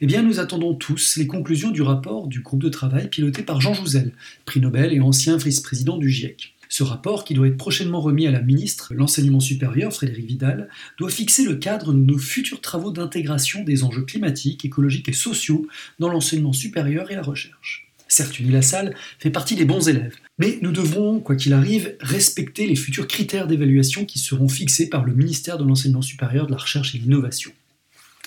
Eh 0.00 0.06
bien, 0.06 0.22
nous 0.22 0.40
attendons 0.40 0.74
tous 0.74 1.16
les 1.16 1.26
conclusions 1.26 1.70
du 1.70 1.82
rapport 1.82 2.26
du 2.26 2.40
groupe 2.40 2.62
de 2.62 2.68
travail 2.68 3.08
piloté 3.08 3.42
par 3.42 3.60
Jean 3.60 3.74
Jouzel, 3.74 4.12
prix 4.44 4.60
Nobel 4.60 4.92
et 4.92 5.00
ancien 5.00 5.36
vice-président 5.36 5.98
du 5.98 6.10
GIEC. 6.10 6.54
Ce 6.72 6.82
rapport, 6.82 7.24
qui 7.24 7.34
doit 7.34 7.48
être 7.48 7.58
prochainement 7.58 8.00
remis 8.00 8.26
à 8.26 8.30
la 8.30 8.40
ministre 8.40 8.94
de 8.94 8.98
l'Enseignement 8.98 9.40
supérieur, 9.40 9.92
Frédéric 9.92 10.24
Vidal, 10.24 10.70
doit 10.98 11.10
fixer 11.10 11.44
le 11.44 11.56
cadre 11.56 11.92
de 11.92 11.98
nos 11.98 12.16
futurs 12.16 12.62
travaux 12.62 12.90
d'intégration 12.90 13.62
des 13.62 13.84
enjeux 13.84 14.06
climatiques, 14.06 14.64
écologiques 14.64 15.10
et 15.10 15.12
sociaux 15.12 15.66
dans 15.98 16.08
l'enseignement 16.08 16.54
supérieur 16.54 17.10
et 17.10 17.14
la 17.14 17.22
recherche. 17.22 17.92
Certes, 18.08 18.38
Unilassal 18.38 18.94
fait 19.18 19.30
partie 19.30 19.54
des 19.54 19.66
bons 19.66 19.86
élèves, 19.88 20.16
mais 20.38 20.58
nous 20.62 20.72
devrons, 20.72 21.20
quoi 21.20 21.36
qu'il 21.36 21.52
arrive, 21.52 21.94
respecter 22.00 22.66
les 22.66 22.76
futurs 22.76 23.06
critères 23.06 23.46
d'évaluation 23.46 24.06
qui 24.06 24.18
seront 24.18 24.48
fixés 24.48 24.88
par 24.88 25.04
le 25.04 25.14
ministère 25.14 25.58
de 25.58 25.64
l'Enseignement 25.64 26.00
supérieur, 26.00 26.46
de 26.46 26.52
la 26.52 26.58
Recherche 26.58 26.94
et 26.94 26.98
de 26.98 27.02
l'Innovation. 27.02 27.52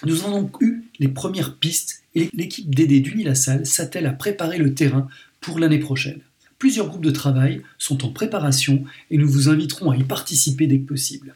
Nous 0.03 0.25
avons 0.25 0.51
eu 0.59 0.83
les 0.99 1.07
premières 1.07 1.55
pistes 1.55 2.03
et 2.15 2.29
l'équipe 2.33 2.73
d'aider 2.73 2.99
d'Unilassal 2.99 3.65
s'attelle 3.65 4.05
à 4.07 4.11
préparer 4.11 4.57
le 4.57 4.73
terrain 4.73 5.07
pour 5.39 5.57
l'année 5.57 5.79
prochaine. 5.79 6.19
Plusieurs 6.59 6.87
groupes 6.89 7.03
de 7.03 7.11
travail 7.11 7.61
sont 7.77 8.05
en 8.05 8.09
préparation 8.09 8.83
et 9.09 9.17
nous 9.17 9.29
vous 9.29 9.49
inviterons 9.49 9.91
à 9.91 9.97
y 9.97 10.03
participer 10.03 10.67
dès 10.67 10.79
que 10.79 10.87
possible. 10.87 11.35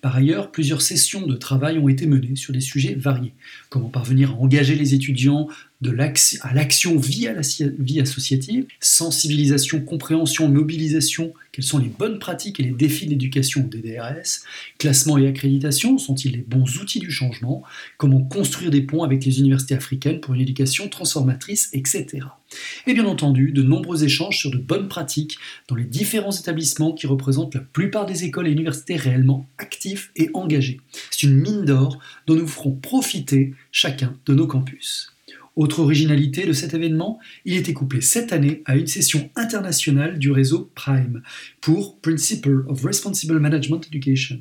Par 0.00 0.16
ailleurs, 0.16 0.52
plusieurs 0.52 0.82
sessions 0.82 1.26
de 1.26 1.34
travail 1.34 1.78
ont 1.78 1.88
été 1.88 2.06
menées 2.06 2.36
sur 2.36 2.52
des 2.52 2.60
sujets 2.60 2.94
variés. 2.94 3.34
Comment 3.70 3.88
parvenir 3.88 4.30
à 4.30 4.34
engager 4.34 4.74
les 4.74 4.94
étudiants 4.94 5.48
à 5.84 6.54
l'action 6.54 6.98
via 6.98 7.32
la 7.32 7.42
vie 7.78 8.00
associative, 8.00 8.66
sensibilisation, 8.80 9.80
compréhension, 9.80 10.48
mobilisation, 10.48 11.32
quelles 11.52 11.64
sont 11.64 11.78
les 11.78 11.88
bonnes 11.88 12.18
pratiques 12.18 12.60
et 12.60 12.62
les 12.62 12.70
défis 12.70 13.06
de 13.06 13.10
l'éducation 13.10 13.62
des 13.62 13.80
DRS, 13.80 14.42
classement 14.78 15.18
et 15.18 15.26
accréditation, 15.26 15.98
sont-ils 15.98 16.32
les 16.32 16.44
bons 16.46 16.78
outils 16.78 16.98
du 16.98 17.10
changement, 17.10 17.62
comment 17.98 18.20
construire 18.22 18.70
des 18.70 18.82
ponts 18.82 19.04
avec 19.04 19.24
les 19.24 19.38
universités 19.38 19.74
africaines 19.74 20.20
pour 20.20 20.34
une 20.34 20.40
éducation 20.40 20.88
transformatrice, 20.88 21.68
etc. 21.72 22.26
Et 22.86 22.94
bien 22.94 23.06
entendu, 23.06 23.52
de 23.52 23.62
nombreux 23.62 24.04
échanges 24.04 24.38
sur 24.38 24.50
de 24.50 24.58
bonnes 24.58 24.88
pratiques 24.88 25.38
dans 25.68 25.76
les 25.76 25.84
différents 25.84 26.32
établissements 26.32 26.92
qui 26.92 27.06
représentent 27.06 27.54
la 27.54 27.60
plupart 27.60 28.06
des 28.06 28.24
écoles 28.24 28.48
et 28.48 28.52
universités 28.52 28.96
réellement 28.96 29.48
actifs 29.58 30.10
et 30.16 30.30
engagés. 30.34 30.80
C'est 31.10 31.24
une 31.24 31.36
mine 31.36 31.64
d'or 31.64 31.98
dont 32.26 32.34
nous 32.34 32.46
ferons 32.46 32.72
profiter 32.72 33.54
chacun 33.72 34.16
de 34.26 34.34
nos 34.34 34.46
campus. 34.46 35.15
Autre 35.56 35.80
originalité 35.80 36.44
de 36.44 36.52
cet 36.52 36.74
événement, 36.74 37.18
il 37.46 37.54
était 37.54 37.72
couplé 37.72 38.02
cette 38.02 38.34
année 38.34 38.62
à 38.66 38.76
une 38.76 38.86
session 38.86 39.30
internationale 39.36 40.18
du 40.18 40.30
réseau 40.30 40.70
Prime 40.74 41.22
pour 41.62 41.98
Principle 42.00 42.66
of 42.68 42.84
Responsible 42.84 43.40
Management 43.40 43.80
Education, 43.86 44.38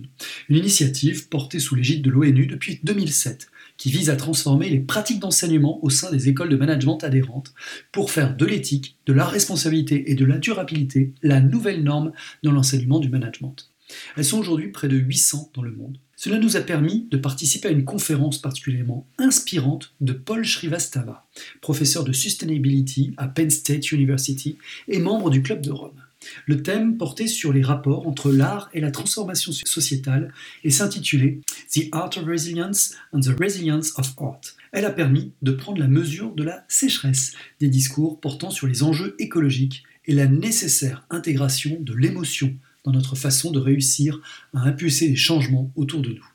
une 0.49 0.57
initiative 0.57 1.29
portée 1.29 1.59
sous 1.59 1.75
l'égide 1.75 2.01
de 2.01 2.09
l'ONU 2.09 2.47
depuis 2.47 2.81
2007 2.83 3.47
qui 3.77 3.91
vise 3.91 4.09
à 4.09 4.17
transformer 4.17 4.69
les 4.69 4.79
pratiques 4.79 5.19
d'enseignement 5.19 5.83
au 5.83 5.89
sein 5.89 6.11
des 6.11 6.27
écoles 6.27 6.49
de 6.49 6.57
management 6.57 7.01
adhérentes 7.05 7.53
pour 7.93 8.11
faire 8.11 8.35
de 8.35 8.45
l'éthique, 8.45 8.97
de 9.05 9.13
la 9.13 9.25
responsabilité 9.25 10.11
et 10.11 10.15
de 10.15 10.25
la 10.25 10.37
durabilité 10.37 11.13
la 11.23 11.39
nouvelle 11.39 11.83
norme 11.83 12.11
dans 12.43 12.51
l'enseignement 12.51 12.99
du 12.99 13.09
management. 13.09 13.71
Elles 14.17 14.25
sont 14.25 14.39
aujourd'hui 14.39 14.69
près 14.69 14.89
de 14.89 14.97
800 14.97 15.51
dans 15.53 15.61
le 15.61 15.71
monde. 15.71 15.97
Cela 16.25 16.39
nous 16.39 16.57
a 16.57 16.61
permis 16.61 17.07
de 17.11 17.17
participer 17.17 17.67
à 17.67 17.71
une 17.71 17.85
conférence 17.85 18.41
particulièrement 18.41 19.05
inspirante 19.19 19.93
de 20.01 20.11
Paul 20.11 20.43
Srivastava, 20.43 21.27
professeur 21.61 22.03
de 22.03 22.13
Sustainability 22.13 23.13
à 23.17 23.27
Penn 23.27 23.51
State 23.51 23.91
University 23.91 24.57
et 24.87 24.97
membre 24.97 25.29
du 25.29 25.43
Club 25.43 25.61
de 25.61 25.69
Rome. 25.69 26.01
Le 26.47 26.63
thème 26.63 26.97
portait 26.97 27.27
sur 27.27 27.53
les 27.53 27.61
rapports 27.61 28.07
entre 28.07 28.31
l'art 28.31 28.71
et 28.73 28.81
la 28.81 28.89
transformation 28.89 29.51
sociétale 29.51 30.33
et 30.63 30.71
s'intitulait 30.71 31.41
The 31.71 31.89
Art 31.91 32.17
of 32.17 32.25
Resilience 32.25 32.95
and 33.13 33.19
the 33.19 33.39
Resilience 33.39 33.93
of 33.99 34.11
Art. 34.17 34.41
Elle 34.71 34.85
a 34.85 34.91
permis 34.91 35.31
de 35.43 35.51
prendre 35.51 35.77
la 35.77 35.87
mesure 35.87 36.33
de 36.33 36.41
la 36.41 36.65
sécheresse 36.67 37.33
des 37.59 37.69
discours 37.69 38.19
portant 38.19 38.49
sur 38.49 38.65
les 38.65 38.81
enjeux 38.81 39.15
écologiques 39.19 39.83
et 40.07 40.13
la 40.15 40.25
nécessaire 40.25 41.05
intégration 41.11 41.77
de 41.79 41.93
l'émotion 41.93 42.51
dans 42.85 42.91
notre 42.91 43.15
façon 43.15 43.51
de 43.51 43.59
réussir 43.59 44.21
à 44.53 44.61
impulser 44.61 45.07
les 45.09 45.15
changements 45.15 45.71
autour 45.75 46.01
de 46.01 46.09
nous. 46.09 46.25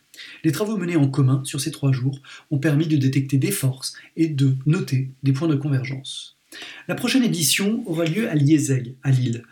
Les 0.45 0.53
travaux 0.53 0.77
menés 0.77 0.97
en 0.97 1.09
commun 1.09 1.43
sur 1.45 1.61
ces 1.61 1.71
trois 1.71 1.93
jours 1.93 2.21
ont 2.51 2.59
permis 2.59 2.87
de 2.87 2.97
détecter 2.97 3.39
des 3.39 3.51
forces 3.51 3.95
et 4.17 4.29
de 4.29 4.57
noter 4.67 5.13
des 5.23 5.33
points 5.33 5.49
de 5.49 5.57
convergence. 5.57 6.37
La 6.89 6.95
prochaine 6.95 7.23
édition 7.23 7.83
aura 7.87 8.05
lieu 8.05 8.29
à 8.29 8.35
Liezeg, 8.35 8.97
à 9.03 9.11
Lille. 9.11 9.45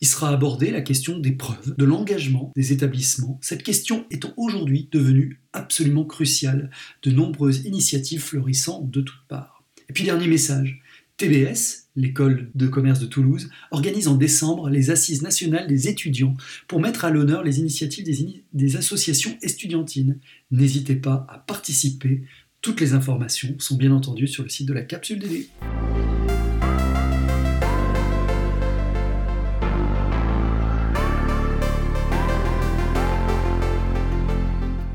Il 0.00 0.06
sera 0.06 0.30
abordé 0.30 0.70
la 0.70 0.82
question 0.82 1.18
des 1.18 1.32
preuves, 1.32 1.74
de 1.76 1.84
l'engagement 1.84 2.52
des 2.54 2.72
établissements, 2.72 3.38
cette 3.42 3.62
question 3.62 4.06
étant 4.10 4.34
aujourd'hui 4.36 4.88
devenue 4.92 5.40
absolument 5.54 6.04
cruciale, 6.04 6.70
de 7.02 7.10
nombreuses 7.10 7.64
initiatives 7.64 8.22
fleurissant 8.22 8.82
de 8.82 9.00
toutes 9.00 9.26
parts. 9.28 9.64
Et 9.88 9.92
puis 9.92 10.04
dernier 10.04 10.28
message, 10.28 10.82
TBS, 11.18 11.88
l'école 11.96 12.50
de 12.54 12.66
commerce 12.66 13.00
de 13.00 13.06
Toulouse, 13.06 13.48
organise 13.70 14.06
en 14.06 14.16
décembre 14.16 14.68
les 14.68 14.90
assises 14.90 15.22
nationales 15.22 15.66
des 15.66 15.88
étudiants 15.88 16.34
pour 16.68 16.78
mettre 16.78 17.06
à 17.06 17.10
l'honneur 17.10 17.42
les 17.42 17.58
initiatives 17.58 18.04
des, 18.52 18.76
associations 18.76 19.34
estudiantines. 19.40 20.18
N'hésitez 20.50 20.94
pas 20.94 21.26
à 21.30 21.38
participer. 21.38 22.24
Toutes 22.60 22.82
les 22.82 22.92
informations 22.92 23.54
sont 23.58 23.76
bien 23.76 23.92
entendu 23.92 24.26
sur 24.26 24.42
le 24.42 24.50
site 24.50 24.68
de 24.68 24.74
la 24.74 24.82
capsule 24.82 25.18
DD. 25.18 25.48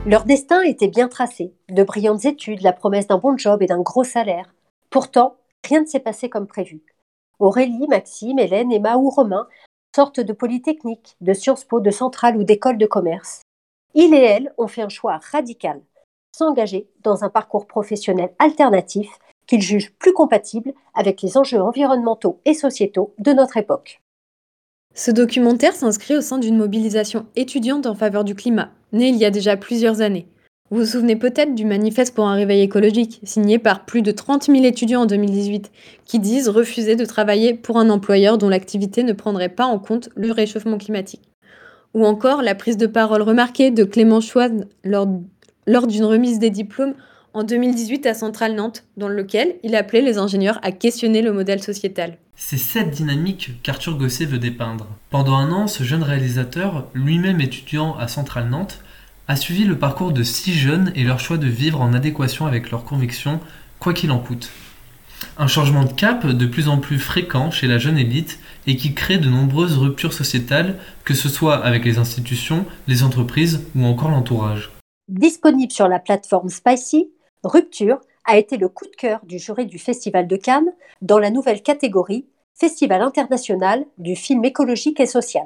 Leur 0.06 0.26
destin 0.26 0.62
était 0.62 0.88
bien 0.88 1.08
tracé. 1.08 1.54
De 1.70 1.82
brillantes 1.82 2.26
études, 2.26 2.62
la 2.62 2.74
promesse 2.74 3.08
d'un 3.08 3.18
bon 3.18 3.36
job 3.40 3.64
et 3.64 3.68
d'un 3.68 3.82
gros 3.82 4.04
salaire. 4.04 4.54
Pourtant, 4.92 5.38
rien 5.72 5.82
ne 5.82 5.88
s'est 5.88 6.00
passé 6.00 6.30
comme 6.30 6.48
prévu. 6.48 6.84
Aurélie, 7.40 7.88
Maxime, 7.88 8.40
Hélène, 8.40 8.74
Emma 8.74 8.98
ou 8.98 9.10
Romain 9.10 9.48
sortent 9.96 10.20
de 10.20 10.34
Polytechnique, 10.34 11.16
de 11.22 11.34
Sciences 11.34 11.64
Po, 11.64 11.80
de 11.80 11.92
Centrale 11.92 12.36
ou 12.38 12.44
d'école 12.44 12.78
de 12.78 12.86
commerce. 12.86 13.42
Ils 13.94 14.14
et 14.14 14.24
elles 14.24 14.54
ont 14.58 14.68
fait 14.68 14.82
un 14.82 14.90
choix 14.90 15.20
radical, 15.32 15.82
s'engager 16.36 16.90
dans 17.04 17.24
un 17.24 17.30
parcours 17.30 17.68
professionnel 17.68 18.34
alternatif 18.38 19.10
qu'ils 19.48 19.62
jugent 19.62 19.94
plus 19.98 20.14
compatible 20.14 20.74
avec 20.94 21.22
les 21.22 21.38
enjeux 21.38 21.62
environnementaux 21.62 22.40
et 22.46 22.54
sociétaux 22.54 23.14
de 23.18 23.32
notre 23.32 23.58
époque. 23.58 24.02
Ce 24.94 25.12
documentaire 25.12 25.74
s'inscrit 25.74 26.18
au 26.18 26.22
sein 26.22 26.38
d'une 26.38 26.58
mobilisation 26.58 27.28
étudiante 27.38 27.86
en 27.86 27.96
faveur 27.96 28.26
du 28.26 28.36
climat, 28.36 28.72
née 28.92 29.08
il 29.08 29.16
y 29.16 29.26
a 29.26 29.32
déjà 29.32 29.56
plusieurs 29.56 30.02
années. 30.02 30.28
Vous 30.72 30.78
vous 30.78 30.86
souvenez 30.86 31.18
peut-être 31.18 31.54
du 31.54 31.66
manifeste 31.66 32.16
pour 32.16 32.30
un 32.30 32.34
réveil 32.34 32.62
écologique, 32.62 33.20
signé 33.26 33.60
par 33.60 33.84
plus 33.84 34.02
de 34.02 34.12
30 34.12 34.46
000 34.46 34.64
étudiants 34.64 35.02
en 35.02 35.06
2018, 35.06 35.70
qui 36.06 36.18
disent 36.18 36.48
refuser 36.48 36.96
de 36.96 37.04
travailler 37.04 37.54
pour 37.54 37.78
un 37.78 37.90
employeur 37.90 38.38
dont 38.38 38.48
l'activité 38.48 39.04
ne 39.04 39.12
prendrait 39.12 39.50
pas 39.50 39.66
en 39.66 39.80
compte 39.80 40.08
le 40.16 40.32
réchauffement 40.32 40.78
climatique. 40.78 41.30
Ou 41.94 42.06
encore 42.06 42.42
la 42.42 42.56
prise 42.56 42.78
de 42.78 42.88
parole 42.88 43.22
remarquée 43.22 43.70
de 43.70 43.84
Clément 43.84 44.22
Chouane 44.22 44.66
lors, 44.86 45.10
lors 45.68 45.88
d'une 45.88 46.06
remise 46.06 46.40
des 46.40 46.52
diplômes 46.52 46.94
en 47.34 47.44
2018 47.44 48.06
à 48.06 48.14
Centrale 48.14 48.56
Nantes, 48.56 48.86
dans 48.96 49.10
lequel 49.10 49.56
il 49.64 49.76
appelait 49.76 50.00
les 50.00 50.18
ingénieurs 50.18 50.60
à 50.64 50.72
questionner 50.72 51.22
le 51.22 51.34
modèle 51.34 51.62
sociétal. 51.62 52.18
C'est 52.38 52.58
cette 52.58 52.92
dynamique 52.92 53.62
qu'Arthur 53.62 53.98
Gosset 53.98 54.24
veut 54.24 54.40
dépeindre. 54.40 54.88
Pendant 55.10 55.36
un 55.36 55.52
an, 55.52 55.68
ce 55.68 55.84
jeune 55.84 56.02
réalisateur, 56.02 56.88
lui-même 56.94 57.42
étudiant 57.42 57.98
à 57.98 58.08
Centrale 58.08 58.50
Nantes, 58.50 58.80
a 59.32 59.38
suivi 59.38 59.64
le 59.64 59.78
parcours 59.78 60.12
de 60.12 60.24
six 60.24 60.54
jeunes 60.54 60.92
et 60.94 61.06
leur 61.06 61.22
choix 61.22 61.38
de 61.38 61.48
vivre 61.48 61.80
en 61.80 61.94
adéquation 61.94 62.48
avec 62.48 62.70
leurs 62.70 62.84
convictions, 62.84 63.40
quoi 63.80 63.94
qu'il 63.94 64.12
en 64.12 64.20
coûte. 64.20 64.52
Un 65.38 65.48
changement 65.48 65.86
de 65.86 65.94
cap 65.94 66.28
de 66.28 66.46
plus 66.46 66.68
en 66.68 66.80
plus 66.80 67.00
fréquent 67.00 67.50
chez 67.50 67.66
la 67.66 67.78
jeune 67.78 67.98
élite 67.98 68.40
et 68.68 68.76
qui 68.76 68.94
crée 68.94 69.20
de 69.20 69.30
nombreuses 69.30 69.78
ruptures 69.78 70.12
sociétales, 70.12 70.78
que 71.06 71.14
ce 71.14 71.30
soit 71.30 71.64
avec 71.64 71.86
les 71.86 71.98
institutions, 71.98 72.66
les 72.90 73.04
entreprises 73.04 73.66
ou 73.74 73.86
encore 73.86 74.10
l'entourage. 74.10 74.70
Disponible 75.08 75.72
sur 75.72 75.88
la 75.88 76.00
plateforme 76.00 76.50
Spicy, 76.50 77.10
Rupture 77.46 78.02
a 78.26 78.38
été 78.38 78.58
le 78.58 78.68
coup 78.68 78.86
de 78.86 78.96
cœur 78.98 79.22
du 79.26 79.40
jury 79.40 79.66
du 79.66 79.80
Festival 79.80 80.28
de 80.28 80.36
Cannes 80.36 80.74
dans 81.02 81.20
la 81.20 81.30
nouvelle 81.30 81.62
catégorie 81.62 82.26
Festival 82.54 83.02
international 83.02 83.86
du 83.98 84.18
film 84.18 84.44
écologique 84.44 85.00
et 85.00 85.06
social. 85.06 85.46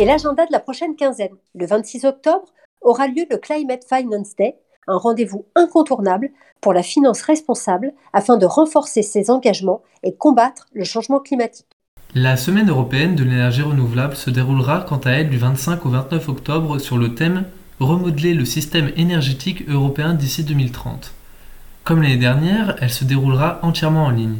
Et 0.00 0.06
l'agenda 0.06 0.46
de 0.46 0.52
la 0.52 0.60
prochaine 0.60 0.96
quinzaine, 0.96 1.36
le 1.54 1.66
26 1.66 2.06
octobre, 2.06 2.46
aura 2.80 3.06
lieu 3.06 3.26
le 3.30 3.36
Climate 3.36 3.84
Finance 3.86 4.34
Day, 4.34 4.56
un 4.86 4.96
rendez-vous 4.96 5.44
incontournable 5.54 6.30
pour 6.62 6.72
la 6.72 6.82
finance 6.82 7.20
responsable 7.20 7.92
afin 8.14 8.38
de 8.38 8.46
renforcer 8.46 9.02
ses 9.02 9.28
engagements 9.28 9.82
et 10.02 10.14
combattre 10.14 10.68
le 10.72 10.84
changement 10.84 11.20
climatique. 11.20 11.66
La 12.14 12.38
Semaine 12.38 12.70
européenne 12.70 13.14
de 13.14 13.24
l'énergie 13.24 13.60
renouvelable 13.60 14.16
se 14.16 14.30
déroulera 14.30 14.86
quant 14.88 15.00
à 15.04 15.10
elle 15.10 15.28
du 15.28 15.36
25 15.36 15.84
au 15.84 15.90
29 15.90 16.30
octobre 16.30 16.78
sur 16.78 16.96
le 16.96 17.14
thème 17.14 17.44
Remodeler 17.78 18.32
le 18.32 18.46
système 18.46 18.92
énergétique 18.96 19.68
européen 19.68 20.14
d'ici 20.14 20.44
2030. 20.44 21.12
Comme 21.84 22.00
l'année 22.00 22.16
dernière, 22.16 22.74
elle 22.80 22.88
se 22.88 23.04
déroulera 23.04 23.58
entièrement 23.60 24.06
en 24.06 24.10
ligne. 24.10 24.38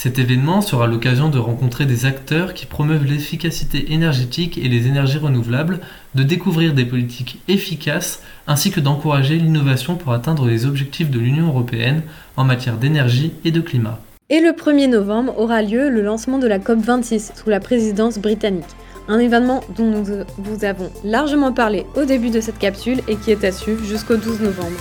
Cet 0.00 0.20
événement 0.20 0.60
sera 0.60 0.86
l'occasion 0.86 1.28
de 1.28 1.40
rencontrer 1.40 1.84
des 1.84 2.06
acteurs 2.06 2.54
qui 2.54 2.66
promeuvent 2.66 3.04
l'efficacité 3.04 3.92
énergétique 3.92 4.56
et 4.56 4.68
les 4.68 4.86
énergies 4.86 5.18
renouvelables, 5.18 5.80
de 6.14 6.22
découvrir 6.22 6.72
des 6.72 6.84
politiques 6.84 7.40
efficaces 7.48 8.22
ainsi 8.46 8.70
que 8.70 8.78
d'encourager 8.78 9.38
l'innovation 9.38 9.96
pour 9.96 10.12
atteindre 10.12 10.46
les 10.46 10.66
objectifs 10.66 11.10
de 11.10 11.18
l'Union 11.18 11.48
européenne 11.48 12.02
en 12.36 12.44
matière 12.44 12.76
d'énergie 12.76 13.32
et 13.44 13.50
de 13.50 13.60
climat. 13.60 13.98
Et 14.30 14.38
le 14.38 14.50
1er 14.50 14.88
novembre 14.88 15.36
aura 15.36 15.62
lieu 15.62 15.90
le 15.90 16.02
lancement 16.02 16.38
de 16.38 16.46
la 16.46 16.60
COP26 16.60 17.32
sous 17.34 17.50
la 17.50 17.58
présidence 17.58 18.20
britannique. 18.20 18.70
Un 19.08 19.18
événement 19.18 19.64
dont 19.76 19.90
nous 19.90 20.04
vous 20.04 20.64
avons 20.64 20.92
largement 21.02 21.52
parlé 21.52 21.86
au 21.96 22.04
début 22.04 22.30
de 22.30 22.40
cette 22.40 22.58
capsule 22.58 23.00
et 23.08 23.16
qui 23.16 23.32
est 23.32 23.42
à 23.42 23.50
suivre 23.50 23.84
jusqu'au 23.84 24.14
12 24.14 24.42
novembre. 24.42 24.78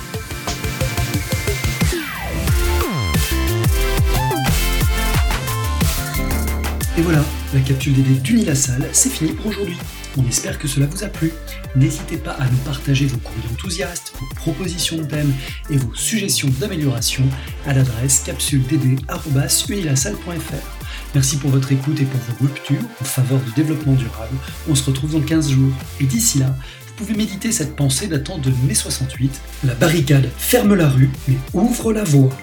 Et 6.97 7.01
voilà, 7.01 7.23
la 7.53 7.59
capsule 7.59 7.93
DD 7.93 8.23
d'Unilassal, 8.23 8.89
c'est 8.91 9.09
fini 9.09 9.33
pour 9.33 9.45
aujourd'hui. 9.45 9.77
On 10.17 10.27
espère 10.27 10.57
que 10.57 10.67
cela 10.67 10.87
vous 10.87 11.03
a 11.03 11.07
plu. 11.07 11.31
N'hésitez 11.75 12.17
pas 12.17 12.31
à 12.31 12.49
nous 12.49 12.57
partager 12.65 13.05
vos 13.05 13.17
courriers 13.17 13.47
enthousiastes, 13.51 14.13
vos 14.19 14.25
propositions 14.33 14.97
de 14.97 15.03
thèmes 15.03 15.31
et 15.69 15.77
vos 15.77 15.93
suggestions 15.93 16.49
d'amélioration 16.59 17.23
à 17.67 17.75
l'adresse 17.75 18.23
capsuledb.unilassal.fr. 18.25 20.77
Merci 21.13 21.37
pour 21.37 21.51
votre 21.51 21.71
écoute 21.71 22.01
et 22.01 22.05
pour 22.05 22.19
vos 22.19 22.47
ruptures 22.47 22.81
en 22.99 23.05
faveur 23.05 23.39
du 23.41 23.51
développement 23.51 23.93
durable. 23.93 24.35
On 24.67 24.73
se 24.73 24.85
retrouve 24.85 25.11
dans 25.11 25.21
15 25.21 25.51
jours. 25.51 25.73
Et 25.99 26.05
d'ici 26.05 26.39
là, 26.39 26.47
vous 26.47 26.93
pouvez 26.95 27.13
méditer 27.13 27.51
cette 27.51 27.75
pensée 27.75 28.07
datant 28.07 28.39
de 28.39 28.51
mai 28.65 28.73
68. 28.73 29.39
La 29.65 29.75
barricade 29.75 30.31
ferme 30.39 30.73
la 30.73 30.89
rue, 30.89 31.11
mais 31.27 31.37
ouvre 31.53 31.93
la 31.93 32.03
voie. 32.03 32.35